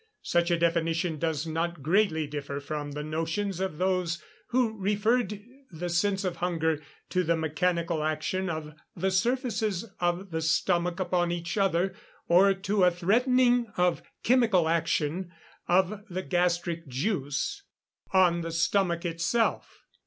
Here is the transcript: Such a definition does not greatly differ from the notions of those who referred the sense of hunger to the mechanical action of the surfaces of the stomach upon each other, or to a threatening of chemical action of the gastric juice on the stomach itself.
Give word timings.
Such 0.23 0.49
a 0.49 0.57
definition 0.57 1.19
does 1.19 1.45
not 1.45 1.83
greatly 1.83 2.25
differ 2.25 2.59
from 2.59 2.93
the 2.93 3.03
notions 3.03 3.59
of 3.59 3.77
those 3.77 4.19
who 4.47 4.75
referred 4.79 5.39
the 5.69 5.89
sense 5.89 6.23
of 6.23 6.37
hunger 6.37 6.81
to 7.09 7.23
the 7.23 7.37
mechanical 7.37 8.03
action 8.03 8.49
of 8.49 8.73
the 8.95 9.11
surfaces 9.11 9.83
of 9.99 10.31
the 10.31 10.41
stomach 10.41 10.99
upon 10.99 11.31
each 11.31 11.55
other, 11.55 11.93
or 12.27 12.51
to 12.55 12.83
a 12.83 12.89
threatening 12.89 13.67
of 13.77 14.01
chemical 14.23 14.67
action 14.67 15.31
of 15.67 16.03
the 16.09 16.23
gastric 16.23 16.87
juice 16.87 17.61
on 18.11 18.41
the 18.41 18.51
stomach 18.51 19.05
itself. 19.05 19.83